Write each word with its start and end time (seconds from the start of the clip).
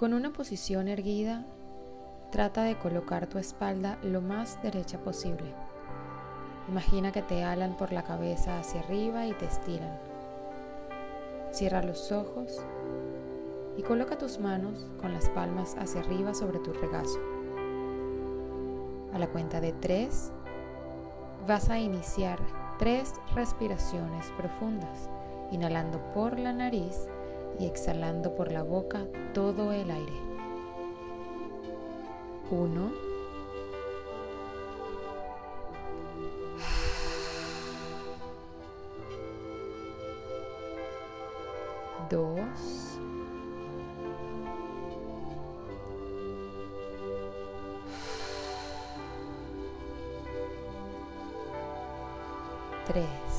Con 0.00 0.14
una 0.14 0.32
posición 0.32 0.88
erguida, 0.88 1.44
trata 2.32 2.62
de 2.62 2.78
colocar 2.78 3.26
tu 3.26 3.36
espalda 3.36 3.98
lo 4.02 4.22
más 4.22 4.58
derecha 4.62 4.96
posible. 4.96 5.52
Imagina 6.70 7.12
que 7.12 7.20
te 7.20 7.44
alan 7.44 7.76
por 7.76 7.92
la 7.92 8.02
cabeza 8.02 8.58
hacia 8.58 8.80
arriba 8.80 9.26
y 9.26 9.34
te 9.34 9.44
estiran. 9.44 9.98
Cierra 11.50 11.82
los 11.82 12.12
ojos 12.12 12.62
y 13.76 13.82
coloca 13.82 14.16
tus 14.16 14.38
manos 14.38 14.86
con 15.02 15.12
las 15.12 15.28
palmas 15.28 15.76
hacia 15.78 16.00
arriba 16.00 16.32
sobre 16.32 16.60
tu 16.60 16.72
regazo. 16.72 17.20
A 19.12 19.18
la 19.18 19.26
cuenta 19.26 19.60
de 19.60 19.74
tres, 19.74 20.32
vas 21.46 21.68
a 21.68 21.78
iniciar 21.78 22.38
tres 22.78 23.12
respiraciones 23.34 24.32
profundas, 24.38 25.10
inhalando 25.50 25.98
por 26.14 26.38
la 26.38 26.54
nariz 26.54 27.06
y 27.58 27.66
exhalando 27.66 28.34
por 28.34 28.52
la 28.52 28.62
boca 28.62 29.06
todo 29.34 29.72
el 29.72 29.90
aire. 29.90 30.12
Uno. 32.50 32.90
Dos. 42.10 42.98
Tres. 52.86 53.29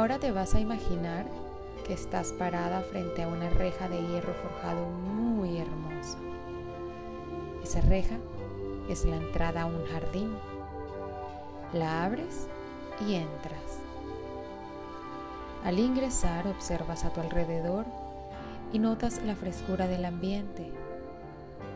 Ahora 0.00 0.18
te 0.18 0.32
vas 0.32 0.54
a 0.54 0.60
imaginar 0.60 1.26
que 1.86 1.92
estás 1.92 2.32
parada 2.32 2.80
frente 2.80 3.22
a 3.22 3.28
una 3.28 3.50
reja 3.50 3.86
de 3.86 4.00
hierro 4.00 4.32
forjado 4.32 4.86
muy 4.86 5.58
hermosa. 5.58 6.16
Esa 7.62 7.82
reja 7.82 8.16
es 8.88 9.04
la 9.04 9.16
entrada 9.16 9.60
a 9.60 9.66
un 9.66 9.84
jardín. 9.84 10.34
La 11.74 12.06
abres 12.06 12.48
y 13.06 13.16
entras. 13.16 13.80
Al 15.66 15.78
ingresar 15.78 16.46
observas 16.48 17.04
a 17.04 17.12
tu 17.12 17.20
alrededor 17.20 17.84
y 18.72 18.78
notas 18.78 19.20
la 19.22 19.36
frescura 19.36 19.86
del 19.86 20.06
ambiente. 20.06 20.72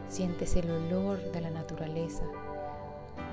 Sientes 0.09 0.57
el 0.57 0.71
olor 0.71 1.19
de 1.31 1.43
la 1.43 1.51
naturaleza. 1.51 2.25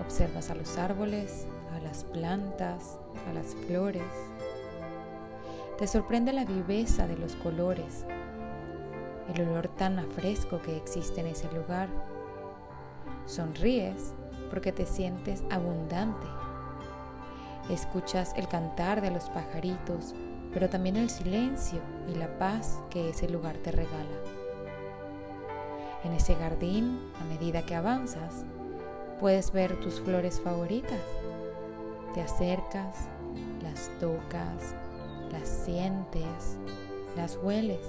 Observas 0.05 0.49
a 0.49 0.55
los 0.55 0.77
árboles, 0.77 1.47
a 1.73 1.79
las 1.79 2.03
plantas, 2.03 2.97
a 3.29 3.31
las 3.31 3.55
flores. 3.55 4.03
Te 5.81 5.87
sorprende 5.87 6.31
la 6.31 6.45
viveza 6.45 7.07
de 7.07 7.17
los 7.17 7.35
colores, 7.35 8.05
el 9.33 9.49
olor 9.49 9.67
tan 9.67 9.99
fresco 10.11 10.61
que 10.61 10.77
existe 10.77 11.21
en 11.21 11.25
ese 11.25 11.51
lugar. 11.51 11.89
Sonríes 13.25 14.13
porque 14.51 14.71
te 14.71 14.85
sientes 14.85 15.43
abundante. 15.49 16.27
Escuchas 17.71 18.35
el 18.37 18.47
cantar 18.47 19.01
de 19.01 19.09
los 19.09 19.31
pajaritos 19.31 20.13
pero 20.53 20.69
también 20.69 20.97
el 20.97 21.09
silencio 21.09 21.79
y 22.07 22.13
la 22.13 22.37
paz 22.37 22.79
que 22.91 23.09
ese 23.09 23.27
lugar 23.27 23.57
te 23.57 23.71
regala. 23.71 24.19
En 26.03 26.13
ese 26.13 26.35
jardín, 26.35 26.99
a 27.19 27.23
medida 27.23 27.65
que 27.65 27.73
avanzas, 27.73 28.45
puedes 29.19 29.51
ver 29.51 29.79
tus 29.79 29.99
flores 29.99 30.39
favoritas. 30.41 31.01
Te 32.13 32.21
acercas, 32.21 33.07
las 33.63 33.89
tocas, 33.99 34.75
las 35.31 35.47
sientes, 35.47 36.57
las 37.15 37.37
hueles. 37.41 37.85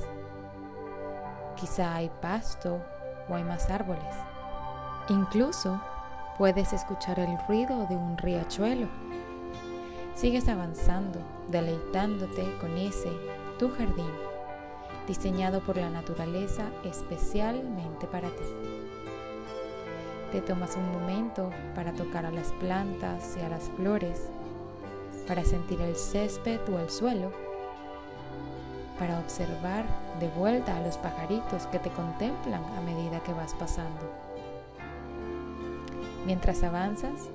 Quizá 1.57 1.95
hay 1.95 2.11
pasto 2.21 2.81
o 3.29 3.35
hay 3.35 3.45
más 3.45 3.71
árboles. 3.71 4.15
Incluso 5.09 5.81
puedes 6.39 6.73
escuchar 6.73 7.19
el 7.21 7.37
ruido 7.47 7.87
de 7.87 7.97
un 7.97 8.17
riachuelo 8.19 8.89
Sigues 10.15 10.47
avanzando, 10.49 11.21
deleitándote 11.49 12.45
con 12.61 12.77
ese, 12.77 13.11
tu 13.59 13.71
jardín, 13.71 14.13
diseñado 15.09 15.61
por 15.61 15.79
la 15.79 15.89
naturaleza 15.89 16.67
especialmente 16.85 18.07
para 18.07 18.29
ti. 18.29 18.45
Te 20.31 20.43
tomas 20.43 20.77
un 20.77 20.93
momento 20.93 21.51
para 21.75 21.93
tocar 21.93 22.27
a 22.27 22.31
las 22.31 22.53
plantas 22.53 23.37
y 23.39 23.41
a 23.41 23.49
las 23.49 23.71
flores, 23.71 24.31
para 25.23 25.45
sentir 25.45 25.81
el 25.81 25.97
césped 25.97 26.61
o 26.73 26.79
el 26.79 26.91
suelo, 26.91 27.33
para 28.99 29.19
observar 29.19 29.85
de 30.21 30.29
vuelta 30.29 30.77
a 30.77 30.81
los 30.81 30.97
pajaritos 30.99 31.67
que 31.67 31.79
te 31.79 31.91
contemplan 31.91 32.63
a 32.65 32.81
medida 32.81 33.23
que 33.23 33.33
vas 33.33 33.55
pasando. 33.55 34.01
Mientras 36.27 36.63
avanzas, 36.63 37.31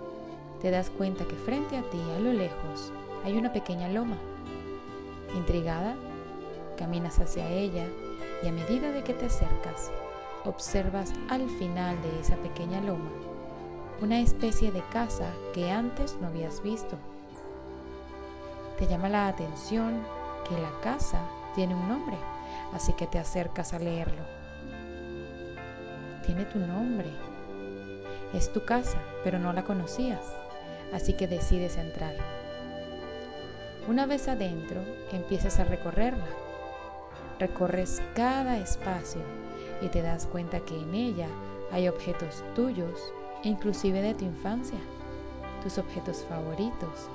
te 0.62 0.72
das 0.72 0.90
cuenta 0.90 1.26
que 1.26 1.36
frente 1.36 1.78
a 1.78 1.82
ti, 1.90 2.00
a 2.16 2.20
lo 2.20 2.32
lejos, 2.34 2.92
hay 3.26 3.38
una 3.38 3.52
pequeña 3.52 3.90
loma. 3.90 4.18
Intrigada, 5.36 5.96
caminas 6.78 7.20
hacia 7.20 7.50
ella 7.50 7.86
y 8.44 8.48
a 8.48 8.52
medida 8.52 8.92
de 8.92 9.04
que 9.04 9.14
te 9.14 9.26
acercas, 9.26 9.92
observas 10.46 11.12
al 11.30 11.50
final 11.50 12.02
de 12.02 12.20
esa 12.22 12.38
pequeña 12.38 12.80
loma 12.82 13.10
una 14.02 14.20
especie 14.20 14.72
de 14.72 14.84
casa 14.94 15.34
que 15.54 15.72
antes 15.72 16.18
no 16.22 16.28
habías 16.28 16.62
visto. 16.62 16.98
Te 18.78 18.88
llama 18.88 19.10
la 19.10 19.28
atención 19.28 20.04
que 20.48 20.60
la 20.60 20.72
casa 20.82 21.22
tiene 21.56 21.76
un 21.76 21.88
nombre, 21.88 22.18
así 22.74 22.94
que 22.94 23.08
te 23.08 23.20
acercas 23.20 23.74
a 23.74 23.80
leerlo. 23.80 24.24
Tiene 26.26 26.46
tu 26.46 26.60
nombre. 26.60 27.10
Es 28.34 28.52
tu 28.52 28.66
casa, 28.66 28.98
pero 29.24 29.40
no 29.40 29.54
la 29.54 29.64
conocías 29.64 30.22
así 30.94 31.14
que 31.14 31.28
decides 31.28 31.78
entrar. 31.78 32.16
Una 33.88 34.06
vez 34.06 34.28
adentro, 34.28 34.82
empiezas 35.12 35.60
a 35.60 35.64
recorrerla. 35.64 36.28
Recorres 37.40 38.02
cada 38.16 38.58
espacio 38.58 39.22
y 39.82 39.90
te 39.90 40.02
das 40.02 40.26
cuenta 40.26 40.60
que 40.62 40.78
en 40.78 40.94
ella 40.96 41.28
hay 41.72 41.88
objetos 41.88 42.44
tuyos, 42.56 43.14
inclusive 43.44 44.02
de 44.02 44.14
tu 44.14 44.26
infancia, 44.26 44.80
tus 45.64 45.78
objetos 45.78 46.26
favoritos, 46.28 47.10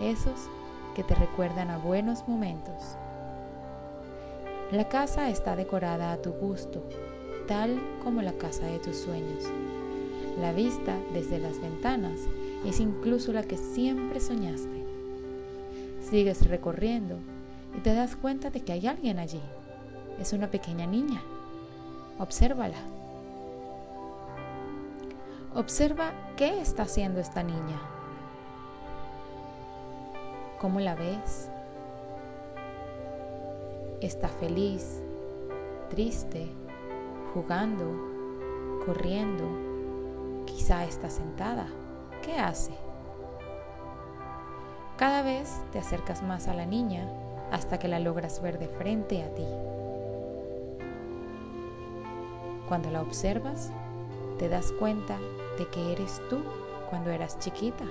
esos 0.00 0.48
que 0.98 1.04
te 1.04 1.14
recuerdan 1.14 1.70
a 1.70 1.78
buenos 1.78 2.26
momentos. 2.26 2.96
La 4.72 4.88
casa 4.88 5.30
está 5.30 5.54
decorada 5.54 6.10
a 6.10 6.20
tu 6.20 6.32
gusto, 6.32 6.82
tal 7.46 7.80
como 8.02 8.20
la 8.20 8.32
casa 8.32 8.66
de 8.66 8.80
tus 8.80 8.96
sueños. 8.96 9.44
La 10.40 10.52
vista 10.52 10.96
desde 11.14 11.38
las 11.38 11.60
ventanas 11.60 12.18
es 12.66 12.80
incluso 12.80 13.32
la 13.32 13.44
que 13.44 13.56
siempre 13.56 14.18
soñaste. 14.18 14.84
Sigues 16.02 16.48
recorriendo 16.48 17.14
y 17.76 17.80
te 17.80 17.94
das 17.94 18.16
cuenta 18.16 18.50
de 18.50 18.62
que 18.62 18.72
hay 18.72 18.88
alguien 18.88 19.20
allí. 19.20 19.42
Es 20.18 20.32
una 20.32 20.50
pequeña 20.50 20.86
niña. 20.86 21.22
Obsérvala. 22.18 22.78
Observa 25.54 26.10
qué 26.36 26.60
está 26.60 26.82
haciendo 26.82 27.20
esta 27.20 27.44
niña. 27.44 27.97
¿Cómo 30.60 30.80
la 30.80 30.96
ves? 30.96 31.48
¿Está 34.00 34.26
feliz, 34.26 35.00
triste, 35.88 36.48
jugando, 37.32 37.84
corriendo? 38.84 39.44
Quizá 40.46 40.84
está 40.84 41.10
sentada. 41.10 41.68
¿Qué 42.22 42.38
hace? 42.38 42.72
Cada 44.96 45.22
vez 45.22 45.62
te 45.70 45.78
acercas 45.78 46.24
más 46.24 46.48
a 46.48 46.54
la 46.54 46.66
niña 46.66 47.08
hasta 47.52 47.78
que 47.78 47.86
la 47.86 48.00
logras 48.00 48.42
ver 48.42 48.58
de 48.58 48.66
frente 48.66 49.22
a 49.22 49.32
ti. 49.32 49.46
Cuando 52.66 52.90
la 52.90 53.00
observas, 53.00 53.70
te 54.40 54.48
das 54.48 54.72
cuenta 54.72 55.18
de 55.56 55.68
que 55.68 55.92
eres 55.92 56.20
tú 56.28 56.40
cuando 56.90 57.10
eras 57.10 57.38
chiquita. 57.38 57.84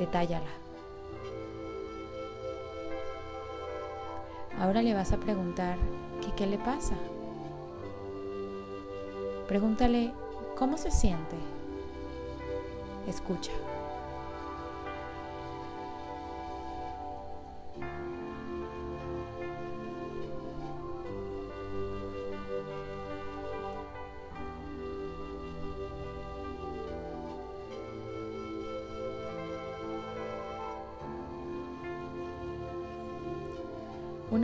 Detállala. 0.00 0.65
Ahora 4.58 4.82
le 4.82 4.94
vas 4.94 5.12
a 5.12 5.18
preguntar 5.18 5.76
qué 6.36 6.46
le 6.46 6.58
pasa. 6.58 6.94
Pregúntale 9.46 10.12
cómo 10.56 10.76
se 10.76 10.90
siente 10.90 11.36
Escucha. 13.06 13.52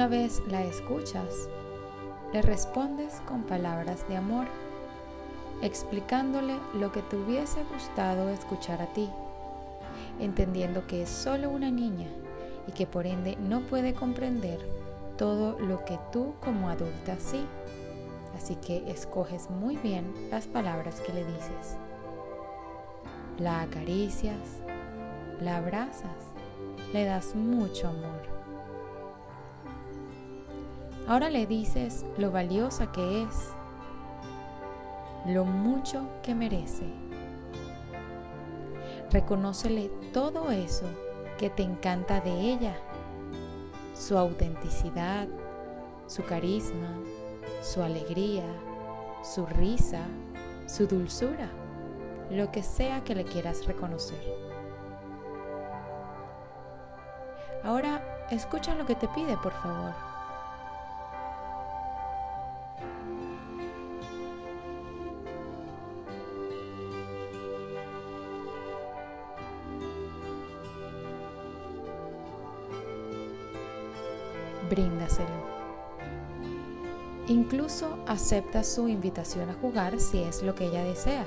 Una 0.03 0.09
vez 0.09 0.43
la 0.49 0.65
escuchas, 0.65 1.49
le 2.33 2.43
respondes 2.43 3.23
con 3.25 3.45
palabras 3.45 4.09
de 4.09 4.17
amor, 4.17 4.47
explicándole 5.63 6.57
lo 6.75 6.91
que 6.91 7.03
te 7.03 7.17
hubiese 7.17 7.63
gustado 7.73 8.29
escuchar 8.29 8.83
a 8.83 8.93
ti, 8.93 9.09
entendiendo 10.19 10.89
que 10.89 11.03
es 11.03 11.09
solo 11.09 11.51
una 11.51 11.71
niña 11.71 12.09
y 12.67 12.73
que 12.73 12.85
por 12.85 13.07
ende 13.07 13.37
no 13.37 13.61
puede 13.61 13.95
comprender 13.95 14.59
todo 15.17 15.57
lo 15.61 15.85
que 15.85 16.01
tú 16.11 16.35
como 16.41 16.69
adulta 16.69 17.17
sí. 17.21 17.47
Así 18.37 18.57
que 18.57 18.91
escoges 18.91 19.51
muy 19.51 19.77
bien 19.77 20.13
las 20.33 20.49
palabras 20.49 21.01
que 21.01 21.13
le 21.13 21.25
dices. 21.25 21.77
La 23.39 23.61
acaricias, 23.61 24.65
la 25.41 25.59
abrazas, 25.59 26.35
le 26.93 27.05
das 27.05 27.37
mucho 27.37 27.87
amor. 27.87 28.31
Ahora 31.12 31.29
le 31.29 31.47
dices 31.47 32.06
lo 32.17 32.31
valiosa 32.31 32.91
que 32.91 33.25
es, 33.25 33.50
lo 35.26 35.44
mucho 35.44 36.09
que 36.23 36.35
merece. 36.35 36.87
Reconócele 39.11 39.91
todo 40.14 40.50
eso 40.50 40.87
que 41.37 41.50
te 41.50 41.64
encanta 41.64 42.23
de 42.23 42.31
ella, 42.31 42.75
su 43.93 44.17
autenticidad, 44.17 45.29
su 46.06 46.25
carisma, 46.25 46.99
su 47.61 47.82
alegría, 47.82 48.47
su 49.23 49.44
risa, 49.44 50.06
su 50.65 50.87
dulzura, 50.87 51.50
lo 52.31 52.50
que 52.50 52.62
sea 52.62 53.05
que 53.05 53.15
le 53.15 53.25
quieras 53.25 53.67
reconocer. 53.67 54.25
Ahora 57.62 58.26
escucha 58.31 58.75
lo 58.75 58.87
que 58.87 58.94
te 58.94 59.08
pide, 59.08 59.37
por 59.37 59.53
favor. 59.53 60.12
Bríndaselo. 74.73 75.29
Incluso 77.29 77.99
acepta 78.07 78.65
su 78.65 78.89
invitación 78.89 79.51
a 79.51 79.55
jugar 79.61 80.01
si 80.01 80.23
es 80.23 80.43
lo 80.43 80.55
que 80.55 80.65
ella 80.65 80.83
desea. 80.83 81.27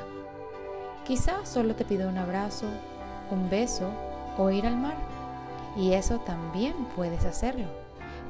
Quizá 1.06 1.46
solo 1.46 1.76
te 1.76 1.86
pide 1.86 2.08
un 2.08 2.18
abrazo, 2.18 2.66
un 3.30 3.48
beso 3.52 3.92
o 4.40 4.50
ir 4.50 4.66
al 4.66 4.78
mar. 4.78 4.98
Y 5.78 5.94
eso 5.94 6.18
también 6.22 6.74
puedes 6.96 7.24
hacerlo, 7.24 7.68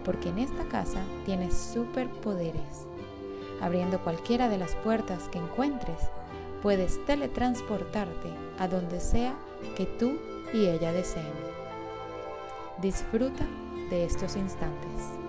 porque 0.04 0.28
en 0.28 0.40
esta 0.40 0.66
casa 0.66 1.00
tienes 1.24 1.56
superpoderes. 1.56 2.86
Abriendo 3.62 4.04
cualquiera 4.04 4.50
de 4.50 4.58
las 4.58 4.76
puertas 4.76 5.30
que 5.30 5.38
encuentres, 5.38 6.10
puedes 6.62 7.06
teletransportarte 7.06 8.34
a 8.60 8.68
donde 8.68 9.00
sea 9.00 9.34
que 9.78 9.86
tú 9.86 10.18
y 10.54 10.66
ella 10.66 10.92
deseen. 10.92 11.32
Disfruta 12.82 13.46
de 13.90 14.06
estos 14.06 14.36
instantes. 14.36 15.25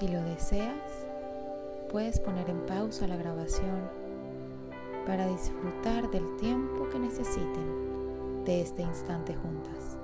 Si 0.00 0.08
lo 0.08 0.22
deseas, 0.22 1.06
puedes 1.92 2.18
poner 2.20 2.48
en 2.48 2.64
pausa 2.64 3.06
la 3.06 3.16
grabación 3.16 3.82
para 5.06 5.26
disfrutar 5.28 6.10
del 6.10 6.24
tiempo 6.38 6.88
que 6.88 6.98
necesiten 6.98 8.44
de 8.46 8.62
este 8.62 8.80
instante 8.80 9.34
juntas. 9.34 9.99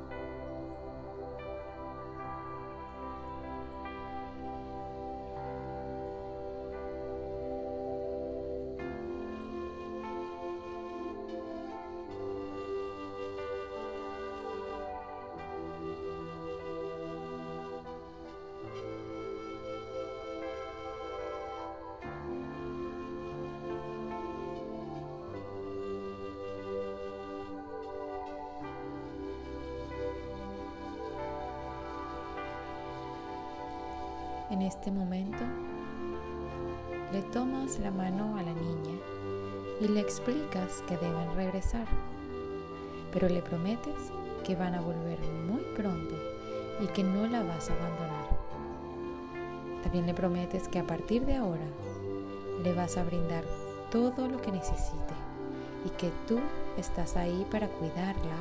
En 34.56 34.62
este 34.62 34.90
momento, 34.90 35.44
le 37.12 37.20
tomas 37.20 37.78
la 37.78 37.90
mano 37.90 38.38
a 38.38 38.42
la 38.42 38.54
niña 38.54 38.98
y 39.82 39.88
le 39.88 40.00
explicas 40.00 40.82
que 40.88 40.96
deben 40.96 41.34
regresar, 41.34 41.84
pero 43.12 43.28
le 43.28 43.42
prometes 43.42 44.10
que 44.46 44.56
van 44.56 44.74
a 44.74 44.80
volver 44.80 45.18
muy 45.46 45.60
pronto 45.76 46.14
y 46.80 46.86
que 46.86 47.04
no 47.04 47.26
la 47.26 47.42
vas 47.42 47.68
a 47.68 47.74
abandonar. 47.74 48.28
También 49.82 50.06
le 50.06 50.14
prometes 50.14 50.68
que 50.68 50.78
a 50.78 50.86
partir 50.86 51.26
de 51.26 51.36
ahora 51.36 51.66
le 52.64 52.72
vas 52.72 52.96
a 52.96 53.04
brindar 53.04 53.44
todo 53.90 54.26
lo 54.26 54.40
que 54.40 54.52
necesite 54.52 55.14
y 55.84 55.90
que 55.98 56.10
tú 56.26 56.40
estás 56.78 57.18
ahí 57.18 57.46
para 57.50 57.68
cuidarla, 57.68 58.38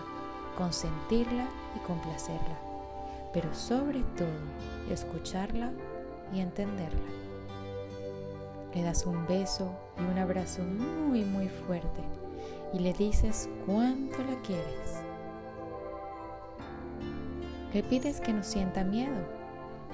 consentirla 0.57 1.49
y 1.75 1.79
complacerla, 1.79 2.57
pero 3.33 3.53
sobre 3.53 3.99
todo 4.15 4.29
escucharla 4.89 5.73
y 6.33 6.39
entenderla. 6.39 6.99
Le 8.73 8.83
das 8.83 9.05
un 9.05 9.25
beso 9.25 9.71
y 9.97 10.01
un 10.11 10.17
abrazo 10.17 10.61
muy 10.63 11.23
muy 11.23 11.47
fuerte 11.47 12.01
y 12.73 12.79
le 12.79 12.93
dices 12.93 13.49
cuánto 13.65 14.17
la 14.17 14.39
quieres. 14.41 15.01
Le 17.73 17.83
pides 17.83 18.19
que 18.21 18.33
no 18.33 18.43
sienta 18.43 18.83
miedo, 18.83 19.15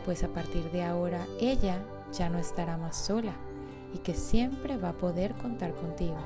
pues 0.06 0.24
a 0.24 0.30
partir 0.30 0.72
de 0.72 0.84
ahora 0.84 1.26
ella 1.40 1.80
ya 2.12 2.30
no 2.30 2.40
estará 2.40 2.78
más 2.78 2.96
sola 2.96 3.34
y 3.94 4.00
que 4.00 4.14
siempre 4.14 4.78
va 4.78 4.90
a 4.90 4.98
poder 4.98 5.34
contar 5.36 5.74
contigo. 5.74 6.18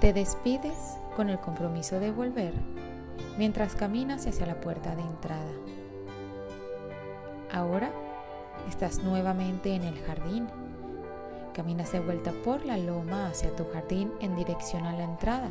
Te 0.00 0.12
despides 0.12 0.96
con 1.16 1.30
el 1.30 1.40
compromiso 1.40 1.98
de 1.98 2.10
volver 2.10 2.52
mientras 3.38 3.74
caminas 3.74 4.26
hacia 4.26 4.46
la 4.46 4.60
puerta 4.60 4.94
de 4.94 5.02
entrada. 5.02 5.52
Ahora 7.52 7.90
Estás 8.68 9.02
nuevamente 9.02 9.74
en 9.74 9.82
el 9.84 9.98
jardín. 10.04 10.48
Caminas 11.54 11.92
de 11.92 12.00
vuelta 12.00 12.32
por 12.44 12.64
la 12.66 12.76
loma 12.76 13.28
hacia 13.28 13.54
tu 13.54 13.64
jardín 13.72 14.12
en 14.20 14.36
dirección 14.36 14.84
a 14.84 14.92
la 14.92 15.04
entrada, 15.04 15.48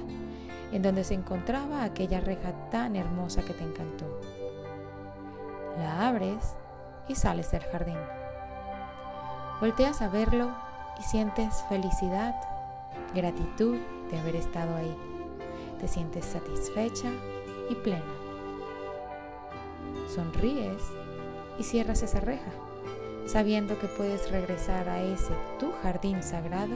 en 0.71 0.81
donde 0.81 1.03
se 1.03 1.13
encontraba 1.13 1.83
aquella 1.83 2.19
reja 2.19 2.51
tan 2.69 2.95
hermosa 2.95 3.41
que 3.43 3.53
te 3.53 3.63
encantó. 3.63 4.05
La 5.77 6.07
abres 6.07 6.55
y 7.07 7.15
sales 7.15 7.51
del 7.51 7.63
jardín. 7.63 7.97
Volteas 9.59 10.01
a 10.01 10.09
verlo 10.09 10.53
y 10.99 11.03
sientes 11.03 11.63
felicidad, 11.69 12.35
gratitud 13.13 13.77
de 14.11 14.19
haber 14.19 14.35
estado 14.35 14.75
ahí. 14.75 14.95
Te 15.79 15.87
sientes 15.87 16.25
satisfecha 16.25 17.09
y 17.69 17.75
plena. 17.75 18.03
Sonríes 20.13 20.81
y 21.57 21.63
cierras 21.63 22.03
esa 22.03 22.19
reja, 22.19 22.51
sabiendo 23.25 23.79
que 23.79 23.87
puedes 23.87 24.31
regresar 24.31 24.87
a 24.89 25.01
ese 25.01 25.33
tu 25.59 25.71
jardín 25.83 26.21
sagrado 26.21 26.75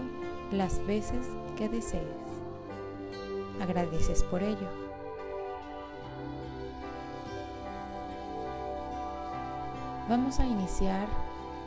las 0.51 0.85
veces 0.85 1.27
que 1.57 1.69
desees. 1.69 2.03
Agradeces 3.61 4.23
por 4.23 4.41
ello. 4.41 4.67
Vamos 10.09 10.39
a 10.39 10.45
iniciar 10.45 11.07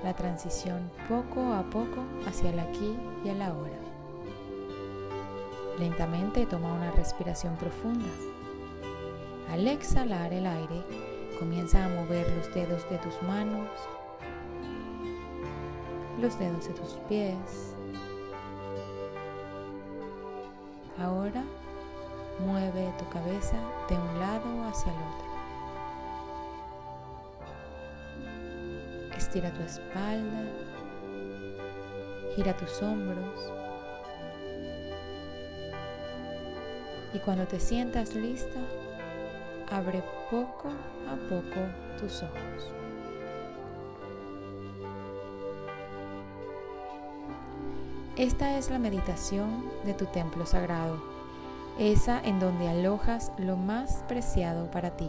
la 0.03 0.15
transición 0.15 0.91
poco 1.09 1.53
a 1.53 1.62
poco 1.62 2.03
hacia 2.27 2.51
el 2.51 2.59
aquí 2.59 2.97
y 3.25 3.29
el 3.29 3.41
ahora. 3.41 3.79
Lentamente 5.79 6.45
toma 6.47 6.73
una 6.73 6.91
respiración 6.91 7.55
profunda. 7.57 8.09
Al 9.53 9.69
exhalar 9.69 10.33
el 10.33 10.47
aire, 10.47 10.83
comienza 11.39 11.85
a 11.85 11.89
mover 11.89 12.29
los 12.37 12.53
dedos 12.53 12.89
de 12.91 12.99
tus 12.99 13.23
manos, 13.23 13.69
los 16.23 16.38
dedos 16.38 16.69
de 16.69 16.75
tus 16.75 16.93
pies. 17.09 17.75
Ahora 21.00 21.43
mueve 22.47 22.93
tu 22.97 23.09
cabeza 23.09 23.57
de 23.88 23.97
un 23.97 24.21
lado 24.21 24.62
hacia 24.69 24.93
el 24.93 24.99
otro. 24.99 25.33
Estira 29.17 29.52
tu 29.52 29.62
espalda, 29.62 30.45
gira 32.37 32.57
tus 32.57 32.81
hombros 32.83 33.52
y 37.14 37.19
cuando 37.19 37.47
te 37.49 37.59
sientas 37.59 38.14
lista, 38.14 38.61
abre 39.73 40.05
poco 40.31 40.69
a 41.09 41.17
poco 41.29 41.61
tus 41.99 42.23
ojos. 42.23 42.73
Esta 48.16 48.59
es 48.59 48.69
la 48.69 48.78
meditación 48.78 49.64
de 49.87 49.95
tu 49.95 50.04
templo 50.04 50.45
sagrado, 50.45 51.02
esa 51.78 52.21
en 52.23 52.40
donde 52.40 52.69
alojas 52.69 53.33
lo 53.38 53.57
más 53.57 54.04
preciado 54.07 54.71
para 54.71 54.99
ti, 54.99 55.09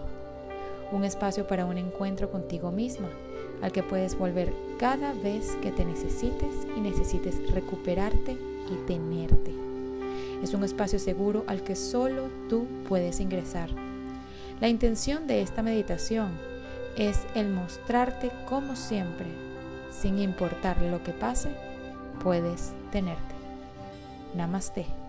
un 0.93 1.03
espacio 1.03 1.45
para 1.45 1.65
un 1.65 1.77
encuentro 1.77 2.31
contigo 2.31 2.71
misma, 2.71 3.09
al 3.61 3.73
que 3.73 3.83
puedes 3.83 4.17
volver 4.17 4.53
cada 4.79 5.11
vez 5.11 5.57
que 5.61 5.73
te 5.73 5.83
necesites 5.83 6.65
y 6.77 6.79
necesites 6.79 7.51
recuperarte 7.51 8.37
y 8.71 8.85
tenerte. 8.87 9.53
Es 10.41 10.53
un 10.53 10.63
espacio 10.63 10.97
seguro 10.97 11.43
al 11.47 11.61
que 11.61 11.75
solo 11.75 12.29
tú 12.47 12.67
puedes 12.87 13.19
ingresar. 13.19 13.69
La 14.61 14.69
intención 14.69 15.27
de 15.27 15.41
esta 15.41 15.61
meditación 15.61 16.31
es 16.95 17.19
el 17.35 17.49
mostrarte 17.49 18.31
como 18.47 18.77
siempre, 18.77 19.27
sin 19.91 20.19
importar 20.19 20.81
lo 20.81 21.03
que 21.03 21.11
pase, 21.11 21.49
puedes 22.21 22.73
tenerte. 22.91 23.35
Namaste. 24.35 25.02